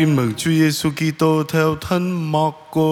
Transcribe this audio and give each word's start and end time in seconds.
Tin 0.00 0.16
mừng 0.16 0.34
Chúa 0.34 0.50
Giêsu 0.50 0.90
Kitô 0.90 1.42
theo 1.48 1.76
thân 1.80 2.32
Marco. 2.32 2.90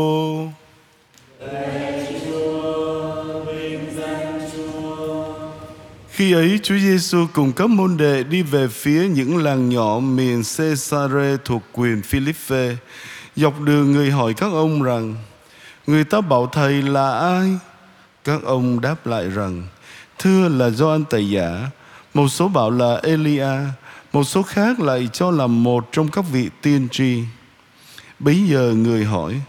Khi 6.10 6.32
ấy 6.32 6.60
Chúa 6.62 6.79
Giêsu 6.79 7.26
cùng 7.32 7.52
các 7.52 7.71
môn 7.71 7.96
đệ 7.96 8.22
đi 8.22 8.42
về 8.42 8.68
phía 8.68 9.08
những 9.08 9.36
làng 9.36 9.68
nhỏ 9.68 9.98
miền 9.98 10.42
Caesarea 10.56 11.36
thuộc 11.44 11.62
quyền 11.72 12.02
Philippe. 12.02 12.76
Dọc 13.37 13.61
đường 13.61 13.93
người 13.93 14.11
hỏi 14.11 14.35
các 14.35 14.53
ông 14.53 14.83
rằng: 14.83 15.15
Người 15.87 16.05
ta 16.05 16.21
bảo 16.21 16.47
thầy 16.47 16.83
là 16.83 17.19
ai? 17.19 17.59
Các 18.25 18.43
ông 18.43 18.81
đáp 18.81 19.07
lại 19.07 19.29
rằng: 19.29 19.67
Thưa 20.19 20.49
là 20.49 20.71
Gioan 20.71 21.05
Tẩy 21.05 21.31
Giả. 21.31 21.71
Một 22.15 22.29
số 22.29 22.49
bảo 22.49 22.71
là 22.71 23.01
Elia, 23.03 23.51
một 24.13 24.25
số 24.25 24.43
khác 24.43 24.81
lại 24.81 25.09
cho 25.13 25.31
là 25.31 25.47
một 25.47 25.89
trong 25.93 26.09
các 26.09 26.25
vị 26.33 26.51
tiên 26.63 26.89
tri. 26.91 27.23
Bấy 28.19 28.45
giờ 28.49 28.75
người 28.77 29.05
hỏi: 29.05 29.41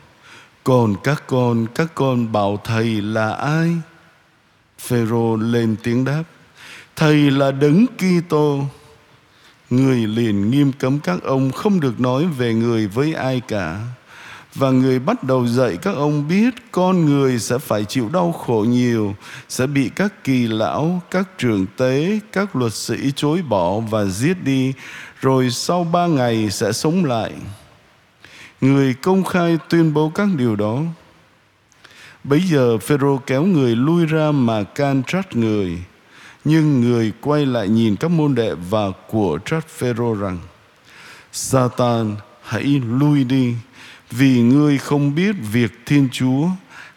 Còn 0.64 0.96
các 1.04 1.24
con, 1.28 1.68
các 1.76 1.88
con 1.96 2.32
bảo 2.32 2.62
thầy 2.64 3.02
là 3.02 3.34
ai? 3.34 3.76
Phêrô 4.80 5.36
lên 5.36 5.76
tiếng 5.84 6.06
đáp: 6.06 6.24
Thầy 6.96 7.32
là 7.32 7.52
Đấng 7.52 7.86
Kitô. 7.98 8.66
Người 9.70 10.08
liền 10.08 10.52
nghiêm 10.52 10.72
cấm 10.72 11.00
các 11.00 11.24
ông 11.24 11.52
không 11.52 11.80
được 11.80 12.00
nói 12.00 12.26
về 12.26 12.54
người 12.54 12.88
với 12.88 13.14
ai 13.14 13.42
cả. 13.48 13.80
Và 14.56 14.70
người 14.70 15.00
bắt 15.00 15.24
đầu 15.24 15.48
dạy 15.48 15.78
các 15.82 15.96
ông 15.96 16.28
biết 16.28 16.54
con 16.72 17.06
người 17.06 17.40
sẽ 17.40 17.58
phải 17.58 17.86
chịu 17.86 18.10
đau 18.14 18.32
khổ 18.32 18.66
nhiều, 18.70 19.16
sẽ 19.50 19.68
bị 19.68 19.90
các 19.96 20.24
kỳ 20.24 20.48
lão, 20.48 21.02
các 21.12 21.30
trưởng 21.38 21.66
tế, 21.78 22.20
các 22.32 22.56
luật 22.56 22.74
sĩ 22.74 23.12
chối 23.16 23.42
bỏ 23.42 23.80
và 23.80 24.06
giết 24.06 24.44
đi, 24.44 24.74
rồi 25.22 25.50
sau 25.50 25.84
ba 25.84 26.08
ngày 26.08 26.50
sẽ 26.52 26.72
sống 26.72 27.06
lại. 27.06 27.32
Người 28.62 28.94
công 28.94 29.24
khai 29.24 29.58
tuyên 29.70 29.94
bố 29.94 30.10
các 30.16 30.28
điều 30.38 30.56
đó. 30.56 30.80
Bấy 32.24 32.42
giờ 32.42 32.78
Phêrô 32.78 33.18
kéo 33.18 33.44
người 33.44 33.76
lui 33.76 34.06
ra 34.06 34.32
mà 34.32 34.64
can 34.64 35.04
trách 35.08 35.36
người. 35.36 35.78
Nhưng 36.46 36.82
người 36.82 37.12
quay 37.22 37.46
lại 37.46 37.68
nhìn 37.68 37.96
các 37.96 38.12
môn 38.12 38.36
đệ 38.36 38.54
và 38.70 38.92
của 39.08 39.40
trách 39.46 39.68
Phêrô 39.68 40.14
rằng: 40.14 40.38
Satan, 41.32 42.16
hãy 42.44 42.82
lui 42.90 43.24
đi, 43.24 43.54
vì 44.12 44.42
ngươi 44.42 44.78
không 44.78 45.16
biết 45.16 45.36
việc 45.52 45.72
Thiên 45.86 46.10
Chúa 46.12 46.48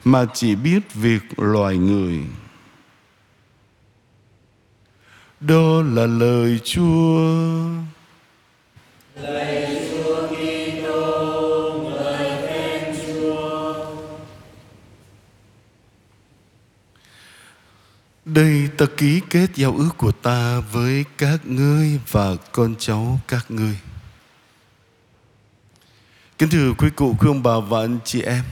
mà 0.05 0.27
chỉ 0.34 0.55
biết 0.55 0.94
việc 0.94 1.22
loài 1.36 1.77
người. 1.77 2.20
Đó 5.40 5.83
là 5.83 6.06
lời 6.06 6.60
Chúa. 6.64 7.18
Lời 9.16 9.88
Chúa 9.90 10.27
Kitô, 10.28 11.90
ngợi 11.90 12.42
khen 12.46 12.96
Chúa. 13.06 13.74
Đây 18.24 18.68
ta 18.78 18.86
ký 18.96 19.20
kết 19.30 19.46
giao 19.55 19.74
ước 19.77 19.90
của 19.96 20.12
ta 20.12 20.60
với 20.72 21.05
các 21.18 21.46
ngươi 21.46 22.00
và 22.10 22.36
con 22.52 22.74
cháu 22.78 23.20
các 23.28 23.50
ngươi. 23.50 23.77
Kính 26.43 26.51
thưa 26.51 26.73
quý 26.79 26.89
cụ, 26.97 27.17
quý 27.21 27.29
ông 27.29 27.43
bà 27.43 27.59
và 27.59 27.81
anh 27.81 27.98
chị 28.05 28.23
em. 28.23 28.43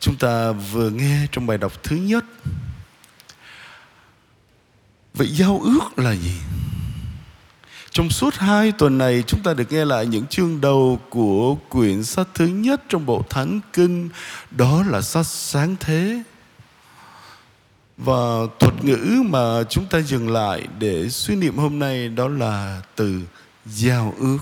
Chúng 0.00 0.16
ta 0.16 0.52
vừa 0.52 0.90
nghe 0.90 1.26
trong 1.32 1.46
bài 1.46 1.58
đọc 1.58 1.82
thứ 1.82 1.96
nhất. 1.96 2.24
Vậy 5.14 5.26
giao 5.26 5.60
ước 5.64 5.98
là 5.98 6.12
gì? 6.14 6.34
Trong 7.90 8.10
suốt 8.10 8.34
hai 8.34 8.72
tuần 8.72 8.98
này 8.98 9.22
chúng 9.26 9.42
ta 9.42 9.54
được 9.54 9.72
nghe 9.72 9.84
lại 9.84 10.06
những 10.06 10.26
chương 10.26 10.60
đầu 10.60 11.00
của 11.10 11.54
quyển 11.54 12.04
sách 12.04 12.28
thứ 12.34 12.46
nhất 12.46 12.82
trong 12.88 13.06
bộ 13.06 13.24
Thánh 13.30 13.60
Kinh. 13.72 14.08
Đó 14.50 14.84
là 14.88 15.02
sách 15.02 15.26
Sáng 15.26 15.76
Thế. 15.80 16.22
Và 17.96 18.46
thuật 18.58 18.84
ngữ 18.84 19.22
mà 19.26 19.62
chúng 19.70 19.86
ta 19.86 19.98
dừng 20.00 20.30
lại 20.30 20.68
để 20.78 21.08
suy 21.08 21.36
niệm 21.36 21.56
hôm 21.56 21.78
nay 21.78 22.08
đó 22.08 22.28
là 22.28 22.82
từ 22.96 23.22
giao 23.66 24.14
ước. 24.18 24.38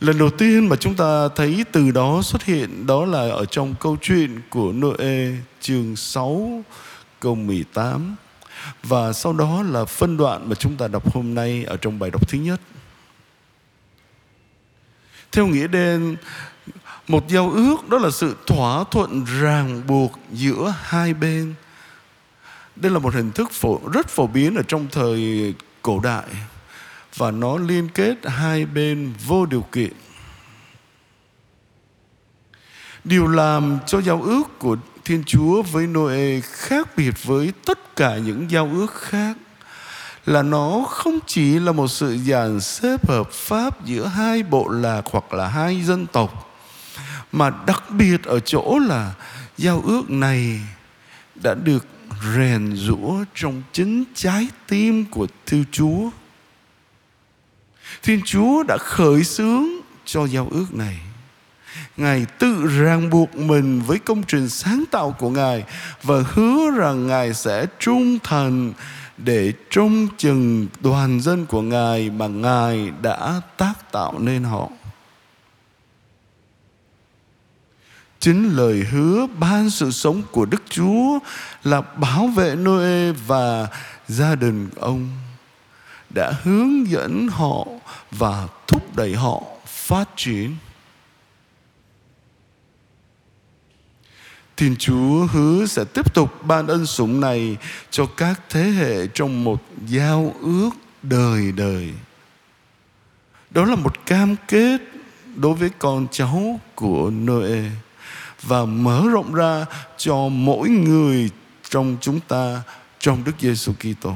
Lần 0.00 0.18
đầu 0.18 0.30
tiên 0.30 0.68
mà 0.68 0.76
chúng 0.76 0.94
ta 0.94 1.28
thấy 1.36 1.64
từ 1.72 1.90
đó 1.90 2.20
xuất 2.22 2.42
hiện 2.42 2.86
đó 2.86 3.04
là 3.04 3.18
ở 3.18 3.44
trong 3.44 3.74
câu 3.80 3.96
chuyện 4.02 4.40
của 4.50 4.72
Noe 4.72 5.30
chương 5.60 5.96
6 5.96 6.62
câu 7.20 7.34
18 7.34 8.16
và 8.82 9.12
sau 9.12 9.32
đó 9.32 9.62
là 9.62 9.84
phân 9.84 10.16
đoạn 10.16 10.48
mà 10.48 10.54
chúng 10.54 10.76
ta 10.76 10.88
đọc 10.88 11.14
hôm 11.14 11.34
nay 11.34 11.64
ở 11.64 11.76
trong 11.76 11.98
bài 11.98 12.10
đọc 12.10 12.28
thứ 12.28 12.38
nhất. 12.38 12.60
Theo 15.32 15.46
nghĩa 15.46 15.66
đen 15.66 16.16
một 17.08 17.28
giao 17.28 17.50
ước 17.50 17.88
đó 17.88 17.98
là 17.98 18.10
sự 18.10 18.36
thỏa 18.46 18.84
thuận 18.90 19.24
ràng 19.40 19.82
buộc 19.86 20.18
giữa 20.32 20.74
hai 20.82 21.14
bên. 21.14 21.54
Đây 22.76 22.92
là 22.92 22.98
một 22.98 23.14
hình 23.14 23.30
thức 23.30 23.50
phổ, 23.52 23.80
rất 23.92 24.08
phổ 24.08 24.26
biến 24.26 24.54
ở 24.54 24.62
trong 24.68 24.86
thời 24.92 25.54
cổ 25.82 26.00
đại 26.00 26.26
và 27.18 27.30
nó 27.30 27.58
liên 27.58 27.88
kết 27.88 28.14
hai 28.24 28.66
bên 28.66 29.12
vô 29.26 29.46
điều 29.46 29.62
kiện. 29.72 29.92
Điều 33.04 33.26
làm 33.26 33.78
cho 33.86 34.00
giao 34.00 34.22
ước 34.22 34.58
của 34.58 34.76
Thiên 35.04 35.24
Chúa 35.24 35.62
với 35.62 35.86
Noe 35.86 36.40
khác 36.40 36.96
biệt 36.96 37.24
với 37.24 37.52
tất 37.64 37.96
cả 37.96 38.16
những 38.16 38.50
giao 38.50 38.70
ước 38.72 38.94
khác 38.94 39.36
là 40.26 40.42
nó 40.42 40.84
không 40.88 41.18
chỉ 41.26 41.58
là 41.58 41.72
một 41.72 41.88
sự 41.88 42.18
dàn 42.18 42.60
xếp 42.60 43.08
hợp 43.08 43.32
pháp 43.32 43.84
giữa 43.84 44.06
hai 44.06 44.42
bộ 44.42 44.68
lạc 44.68 45.02
hoặc 45.10 45.32
là 45.32 45.48
hai 45.48 45.82
dân 45.82 46.06
tộc, 46.06 46.58
mà 47.32 47.50
đặc 47.66 47.82
biệt 47.90 48.24
ở 48.24 48.40
chỗ 48.40 48.78
là 48.78 49.14
giao 49.58 49.82
ước 49.86 50.10
này 50.10 50.60
đã 51.34 51.54
được 51.54 51.86
rèn 52.36 52.76
rũa 52.76 53.24
trong 53.34 53.62
chính 53.72 54.04
trái 54.14 54.48
tim 54.68 55.04
của 55.04 55.26
Thiên 55.46 55.64
Chúa 55.72 56.10
Thiên 58.02 58.20
Chúa 58.24 58.62
đã 58.62 58.76
khởi 58.80 59.24
xướng 59.24 59.66
cho 60.04 60.24
giao 60.24 60.48
ước 60.50 60.74
này. 60.74 60.98
Ngài 61.96 62.26
tự 62.38 62.66
ràng 62.66 63.10
buộc 63.10 63.36
mình 63.36 63.80
với 63.80 63.98
công 63.98 64.22
trình 64.22 64.48
sáng 64.48 64.84
tạo 64.90 65.16
của 65.18 65.30
Ngài 65.30 65.64
và 66.02 66.24
hứa 66.32 66.70
rằng 66.76 67.06
Ngài 67.06 67.34
sẽ 67.34 67.66
trung 67.78 68.18
thành 68.24 68.72
để 69.16 69.52
trông 69.70 70.08
chừng 70.16 70.66
đoàn 70.80 71.20
dân 71.20 71.46
của 71.46 71.62
Ngài 71.62 72.10
mà 72.10 72.26
Ngài 72.26 72.92
đã 73.02 73.40
tác 73.56 73.92
tạo 73.92 74.18
nên 74.18 74.44
họ. 74.44 74.68
Chính 78.20 78.56
lời 78.56 78.84
hứa 78.90 79.26
ban 79.38 79.70
sự 79.70 79.90
sống 79.90 80.22
của 80.32 80.44
Đức 80.44 80.62
Chúa 80.68 81.18
là 81.64 81.80
bảo 81.80 82.26
vệ 82.26 82.56
Noe 82.56 83.12
và 83.26 83.68
gia 84.08 84.34
đình 84.34 84.68
ông 84.76 85.08
đã 86.10 86.32
hướng 86.42 86.90
dẫn 86.90 87.28
họ 87.28 87.66
và 88.10 88.48
thúc 88.66 88.96
đẩy 88.96 89.14
họ 89.14 89.42
phát 89.66 90.08
triển. 90.16 90.56
Thiên 94.56 94.76
Chúa 94.78 95.26
hứa 95.26 95.66
sẽ 95.66 95.84
tiếp 95.84 96.14
tục 96.14 96.44
ban 96.44 96.66
ân 96.66 96.86
sủng 96.86 97.20
này 97.20 97.56
cho 97.90 98.06
các 98.06 98.40
thế 98.50 98.62
hệ 98.62 99.06
trong 99.06 99.44
một 99.44 99.62
giao 99.86 100.34
ước 100.40 100.70
đời 101.02 101.52
đời. 101.52 101.92
Đó 103.50 103.64
là 103.64 103.76
một 103.76 104.06
cam 104.06 104.36
kết 104.48 104.80
đối 105.36 105.54
với 105.54 105.70
con 105.78 106.06
cháu 106.10 106.60
của 106.74 107.10
Noe 107.10 107.62
và 108.42 108.64
mở 108.64 109.04
rộng 109.12 109.34
ra 109.34 109.66
cho 109.96 110.16
mỗi 110.28 110.68
người 110.68 111.30
trong 111.70 111.96
chúng 112.00 112.20
ta 112.20 112.62
trong 112.98 113.24
Đức 113.24 113.32
Giêsu 113.40 113.72
Kitô. 113.72 114.14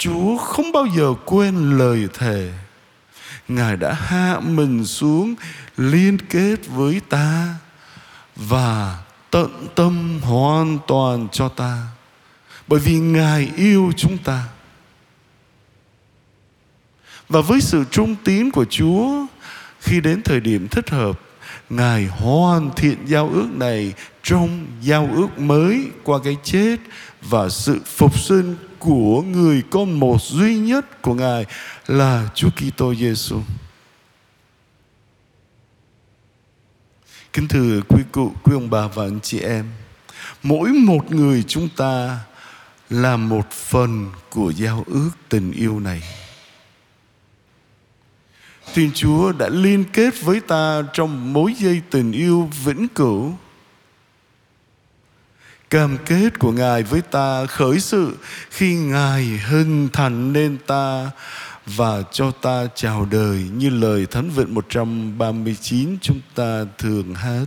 Chúa 0.00 0.36
không 0.36 0.72
bao 0.72 0.86
giờ 0.86 1.14
quên 1.24 1.78
lời 1.78 2.08
thề. 2.14 2.52
Ngài 3.48 3.76
đã 3.76 3.92
hạ 3.92 4.40
mình 4.40 4.84
xuống 4.84 5.34
liên 5.76 6.18
kết 6.18 6.56
với 6.66 7.00
ta 7.08 7.54
và 8.36 8.98
tận 9.30 9.68
tâm 9.74 10.20
hoàn 10.22 10.78
toàn 10.86 11.28
cho 11.32 11.48
ta. 11.48 11.86
Bởi 12.68 12.80
vì 12.80 12.98
Ngài 12.98 13.50
yêu 13.56 13.92
chúng 13.96 14.18
ta. 14.18 14.44
Và 17.28 17.40
với 17.40 17.60
sự 17.60 17.84
trung 17.90 18.16
tín 18.24 18.50
của 18.50 18.64
Chúa, 18.64 19.26
khi 19.80 20.00
đến 20.00 20.22
thời 20.22 20.40
điểm 20.40 20.68
thích 20.68 20.90
hợp, 20.90 21.20
Ngài 21.70 22.06
hoàn 22.06 22.70
thiện 22.76 22.98
giao 23.06 23.28
ước 23.28 23.48
này 23.50 23.94
trong 24.22 24.66
giao 24.80 25.08
ước 25.14 25.38
mới 25.38 25.86
qua 26.04 26.18
cái 26.24 26.36
chết 26.42 26.76
và 27.22 27.48
sự 27.48 27.80
phục 27.84 28.18
sinh 28.18 28.56
của 28.78 29.22
người 29.22 29.62
con 29.70 30.00
một 30.00 30.22
duy 30.22 30.58
nhất 30.58 31.02
của 31.02 31.14
Ngài 31.14 31.46
là 31.86 32.28
Chúa 32.34 32.50
Kitô 32.50 32.94
Giêsu. 32.94 33.40
Kính 37.32 37.48
thưa 37.48 37.80
quý 37.88 38.02
cụ, 38.12 38.32
quý 38.42 38.54
ông 38.54 38.70
bà 38.70 38.86
và 38.86 39.04
anh 39.04 39.20
chị 39.22 39.40
em, 39.40 39.66
mỗi 40.42 40.68
một 40.68 41.12
người 41.12 41.42
chúng 41.42 41.68
ta 41.76 42.18
là 42.90 43.16
một 43.16 43.50
phần 43.50 44.10
của 44.30 44.52
giao 44.56 44.84
ước 44.86 45.10
tình 45.28 45.52
yêu 45.52 45.80
này. 45.80 46.02
Thiên 48.74 48.90
Chúa 48.94 49.32
đã 49.32 49.48
liên 49.48 49.84
kết 49.92 50.22
với 50.22 50.40
ta 50.40 50.82
trong 50.92 51.32
mối 51.32 51.54
dây 51.58 51.82
tình 51.90 52.12
yêu 52.12 52.50
vĩnh 52.64 52.88
cửu. 52.88 53.32
Cam 55.70 55.98
kết 56.06 56.38
của 56.38 56.52
Ngài 56.52 56.82
với 56.82 57.00
ta 57.00 57.46
khởi 57.46 57.80
sự 57.80 58.16
khi 58.50 58.74
Ngài 58.74 59.22
hình 59.24 59.88
thành 59.92 60.32
nên 60.32 60.58
ta 60.66 61.10
và 61.66 62.02
cho 62.12 62.30
ta 62.30 62.66
chào 62.74 63.06
đời 63.10 63.44
như 63.54 63.70
lời 63.70 64.06
Thánh 64.10 64.30
Vịnh 64.30 64.54
139 64.54 65.96
chúng 66.00 66.20
ta 66.34 66.64
thường 66.78 67.14
hát. 67.14 67.44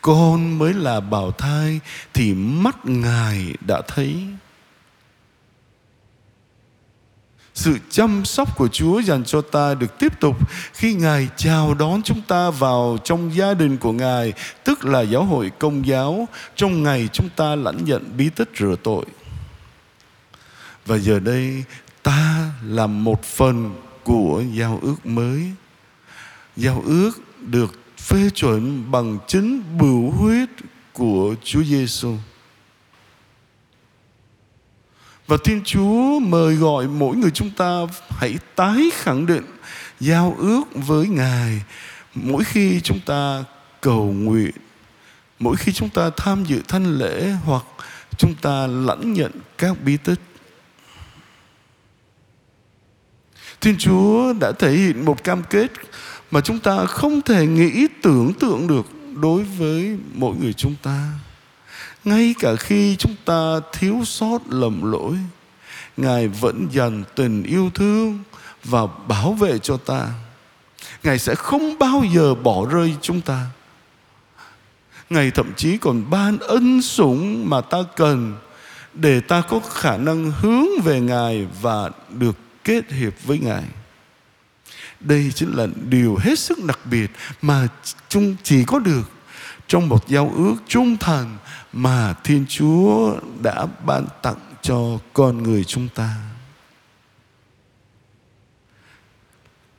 Con 0.00 0.58
mới 0.58 0.74
là 0.74 1.00
bào 1.00 1.30
thai 1.30 1.80
thì 2.14 2.34
mắt 2.34 2.76
Ngài 2.84 3.54
đã 3.66 3.82
thấy. 3.88 4.16
Sự 7.60 7.78
chăm 7.90 8.24
sóc 8.24 8.56
của 8.56 8.68
Chúa 8.68 9.00
dành 9.00 9.24
cho 9.24 9.40
ta 9.40 9.74
được 9.74 9.98
tiếp 9.98 10.20
tục 10.20 10.36
khi 10.72 10.94
Ngài 10.94 11.28
chào 11.36 11.74
đón 11.74 12.02
chúng 12.02 12.22
ta 12.28 12.50
vào 12.50 12.98
trong 13.04 13.34
gia 13.34 13.54
đình 13.54 13.76
của 13.76 13.92
Ngài, 13.92 14.32
tức 14.64 14.84
là 14.84 15.00
giáo 15.00 15.24
hội 15.24 15.50
công 15.58 15.86
giáo, 15.86 16.28
trong 16.56 16.82
ngày 16.82 17.08
chúng 17.12 17.28
ta 17.36 17.54
lãnh 17.54 17.84
nhận 17.84 18.16
bí 18.16 18.28
tích 18.28 18.50
rửa 18.58 18.76
tội. 18.82 19.04
Và 20.86 20.98
giờ 20.98 21.20
đây 21.20 21.64
ta 22.02 22.50
là 22.64 22.86
một 22.86 23.22
phần 23.24 23.74
của 24.04 24.42
giao 24.54 24.78
ước 24.82 25.06
mới. 25.06 25.42
Giao 26.56 26.82
ước 26.86 27.10
được 27.40 27.80
phê 27.98 28.30
chuẩn 28.34 28.90
bằng 28.90 29.18
chính 29.26 29.62
bửu 29.78 30.10
huyết 30.10 30.48
của 30.92 31.34
Chúa 31.44 31.62
Giêsu. 31.62 32.14
Và 35.30 35.36
Thiên 35.44 35.60
Chúa 35.64 36.18
mời 36.18 36.54
gọi 36.54 36.88
mỗi 36.88 37.16
người 37.16 37.30
chúng 37.30 37.50
ta 37.50 37.80
hãy 38.08 38.38
tái 38.54 38.90
khẳng 38.94 39.26
định 39.26 39.44
giao 40.00 40.36
ước 40.38 40.62
với 40.74 41.08
Ngài 41.08 41.62
mỗi 42.14 42.44
khi 42.44 42.80
chúng 42.80 43.00
ta 43.00 43.44
cầu 43.80 44.12
nguyện, 44.12 44.50
mỗi 45.38 45.56
khi 45.56 45.72
chúng 45.72 45.88
ta 45.88 46.10
tham 46.16 46.44
dự 46.44 46.62
thanh 46.68 46.98
lễ 46.98 47.30
hoặc 47.44 47.64
chúng 48.16 48.34
ta 48.34 48.66
lãnh 48.66 49.12
nhận 49.12 49.32
các 49.58 49.76
bí 49.84 49.96
tích. 49.96 50.20
Thiên 53.60 53.76
Chúa 53.78 54.32
đã 54.40 54.52
thể 54.52 54.72
hiện 54.72 55.04
một 55.04 55.24
cam 55.24 55.42
kết 55.50 55.70
mà 56.30 56.40
chúng 56.40 56.58
ta 56.58 56.86
không 56.86 57.22
thể 57.22 57.46
nghĩ 57.46 57.86
tưởng 58.02 58.32
tượng 58.40 58.66
được 58.66 58.86
đối 59.14 59.42
với 59.42 59.98
mỗi 60.14 60.36
người 60.36 60.52
chúng 60.52 60.74
ta 60.82 61.12
ngay 62.04 62.34
cả 62.38 62.56
khi 62.56 62.96
chúng 62.96 63.14
ta 63.24 63.60
thiếu 63.72 64.02
sót 64.04 64.38
lầm 64.48 64.92
lỗi, 64.92 65.14
ngài 65.96 66.28
vẫn 66.28 66.68
dành 66.72 67.04
tình 67.14 67.42
yêu 67.42 67.70
thương 67.74 68.18
và 68.64 68.86
bảo 68.86 69.32
vệ 69.32 69.58
cho 69.58 69.76
ta. 69.76 70.08
Ngài 71.02 71.18
sẽ 71.18 71.34
không 71.34 71.78
bao 71.78 72.04
giờ 72.14 72.34
bỏ 72.34 72.66
rơi 72.70 72.96
chúng 73.00 73.20
ta. 73.20 73.46
Ngài 75.10 75.30
thậm 75.30 75.52
chí 75.56 75.78
còn 75.78 76.10
ban 76.10 76.38
ân 76.38 76.82
sủng 76.82 77.50
mà 77.50 77.60
ta 77.60 77.78
cần 77.96 78.36
để 78.94 79.20
ta 79.20 79.42
có 79.48 79.60
khả 79.70 79.96
năng 79.96 80.32
hướng 80.40 80.66
về 80.84 81.00
ngài 81.00 81.46
và 81.60 81.90
được 82.08 82.36
kết 82.64 82.92
hiệp 82.92 83.12
với 83.24 83.38
ngài. 83.38 83.64
Đây 85.00 85.32
chính 85.34 85.52
là 85.56 85.66
điều 85.88 86.16
hết 86.20 86.38
sức 86.38 86.64
đặc 86.64 86.78
biệt 86.84 87.10
mà 87.42 87.68
chúng 88.08 88.36
chỉ 88.42 88.64
có 88.64 88.78
được 88.78 89.10
trong 89.70 89.88
một 89.88 90.08
giao 90.08 90.32
ước 90.36 90.54
trung 90.68 90.96
thành 90.96 91.36
mà 91.72 92.14
Thiên 92.24 92.44
Chúa 92.48 93.16
đã 93.42 93.66
ban 93.86 94.06
tặng 94.22 94.38
cho 94.62 94.98
con 95.12 95.42
người 95.42 95.64
chúng 95.64 95.88
ta. 95.94 96.16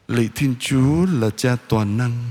Lạy 0.07 0.29
Thiên 0.35 0.55
Chúa 0.59 1.05
là 1.13 1.29
cha 1.29 1.57
toàn 1.67 1.97
năng. 1.97 2.23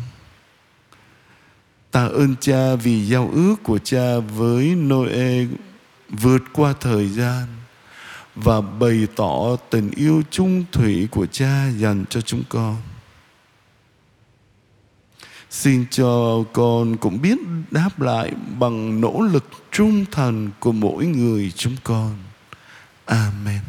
Ta 1.90 2.06
ơn 2.06 2.34
cha 2.40 2.74
vì 2.74 3.06
giao 3.06 3.30
ước 3.34 3.54
của 3.62 3.78
cha 3.78 4.18
với 4.18 4.74
Noe 4.74 5.44
vượt 6.08 6.42
qua 6.52 6.74
thời 6.80 7.08
gian 7.08 7.46
và 8.34 8.60
bày 8.60 9.06
tỏ 9.16 9.56
tình 9.70 9.90
yêu 9.90 10.22
trung 10.30 10.64
thủy 10.72 11.08
của 11.10 11.26
cha 11.26 11.68
dành 11.78 12.04
cho 12.10 12.20
chúng 12.20 12.42
con. 12.48 12.76
Xin 15.50 15.84
cho 15.90 16.44
con 16.52 16.96
cũng 16.96 17.22
biết 17.22 17.38
đáp 17.70 18.00
lại 18.00 18.32
bằng 18.58 19.00
nỗ 19.00 19.20
lực 19.32 19.44
trung 19.72 20.04
thành 20.10 20.50
của 20.60 20.72
mỗi 20.72 21.06
người 21.06 21.52
chúng 21.56 21.76
con. 21.84 22.16
Amen. 23.04 23.60